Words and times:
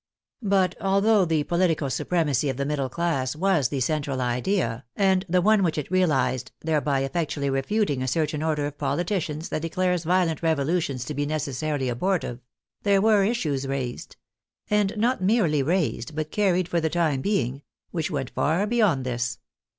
But, 0.41 0.73
although 0.81 1.25
the 1.25 1.43
political 1.43 1.91
supremacy 1.91 2.49
of 2.49 2.57
the 2.57 2.65
middle 2.65 2.89
class 2.89 3.35
was 3.35 3.69
the 3.69 3.81
central 3.81 4.19
idea, 4.19 4.83
and 4.95 5.23
the 5.29 5.43
one 5.43 5.61
which 5.61 5.77
it 5.77 5.91
realized 5.91 6.51
(thereby 6.61 7.01
effectually 7.01 7.51
refuting 7.51 8.01
a 8.01 8.07
certain 8.07 8.41
order 8.41 8.65
of 8.65 8.79
politicians 8.79 9.49
that 9.49 9.61
declares 9.61 10.03
vio 10.03 10.25
lent 10.25 10.41
revolutions 10.41 11.05
to 11.05 11.13
be 11.13 11.27
necessarily 11.27 11.87
abortive), 11.87 12.39
there 12.81 12.99
were 12.99 13.23
issues 13.23 13.67
raised— 13.67 14.15
and 14.71 14.97
not 14.97 15.21
merely 15.21 15.61
raised, 15.61 16.15
but 16.15 16.31
carried 16.31 16.67
for 16.67 16.81
the 16.81 16.89
2 16.89 16.93
THE 16.93 16.93
FRENCH 16.99 17.11
REVOLUTION 17.11 17.17
time 17.17 17.21
being— 17.51 17.61
which 17.91 18.09
went 18.09 18.31
far 18.31 18.65
beyond 18.65 19.05
this. 19.05 19.37